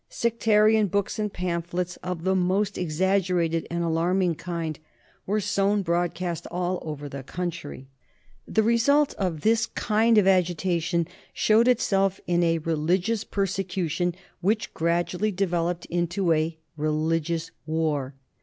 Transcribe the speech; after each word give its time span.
Sectarian 0.09 0.87
books 0.87 1.19
and 1.19 1.31
pamphlets 1.31 1.95
of 1.97 2.23
the 2.23 2.33
most 2.33 2.75
exaggerated 2.75 3.67
and 3.69 3.83
alarming 3.83 4.33
kind 4.33 4.79
were 5.27 5.39
sown 5.39 5.83
broadcast 5.83 6.47
all 6.49 6.79
over 6.81 7.07
the 7.07 7.21
country. 7.21 7.85
The 8.47 8.63
result 8.63 9.13
of 9.19 9.41
this 9.41 9.67
kind 9.67 10.17
of 10.17 10.25
agitation 10.25 11.07
showed 11.33 11.67
itself 11.67 12.19
in 12.25 12.41
a 12.41 12.57
religious 12.57 13.23
persecution, 13.23 14.15
which 14.39 14.73
gradually 14.73 15.31
developed 15.31 15.85
into 15.85 16.33
a 16.33 16.57
religious 16.75 17.51
war. 17.67 18.15